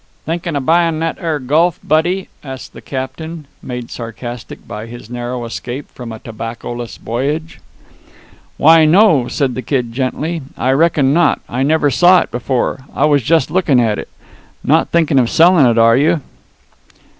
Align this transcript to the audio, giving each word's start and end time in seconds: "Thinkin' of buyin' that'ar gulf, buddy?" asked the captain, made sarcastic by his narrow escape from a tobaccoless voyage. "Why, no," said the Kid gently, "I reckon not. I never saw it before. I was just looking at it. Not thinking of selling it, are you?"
"Thinkin' 0.25 0.55
of 0.55 0.65
buyin' 0.65 0.97
that'ar 0.97 1.37
gulf, 1.37 1.79
buddy?" 1.83 2.27
asked 2.43 2.73
the 2.73 2.81
captain, 2.81 3.45
made 3.61 3.91
sarcastic 3.91 4.67
by 4.67 4.87
his 4.87 5.11
narrow 5.11 5.45
escape 5.45 5.91
from 5.91 6.11
a 6.11 6.17
tobaccoless 6.17 6.97
voyage. 6.97 7.59
"Why, 8.57 8.83
no," 8.83 9.27
said 9.27 9.53
the 9.53 9.61
Kid 9.61 9.93
gently, 9.93 10.41
"I 10.57 10.71
reckon 10.71 11.13
not. 11.13 11.41
I 11.47 11.61
never 11.61 11.91
saw 11.91 12.19
it 12.21 12.31
before. 12.31 12.79
I 12.95 13.05
was 13.05 13.21
just 13.21 13.51
looking 13.51 13.79
at 13.79 13.99
it. 13.99 14.09
Not 14.63 14.89
thinking 14.89 15.19
of 15.19 15.29
selling 15.29 15.67
it, 15.67 15.77
are 15.77 15.95
you?" 15.95 16.19